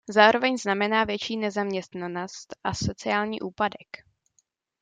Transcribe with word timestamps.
Zároveň 0.09 0.57
znamená 0.57 1.03
větší 1.03 1.37
nezaměstnanost 1.37 2.55
a 2.63 2.73
sociální 2.73 3.41
úpadek. 3.41 3.87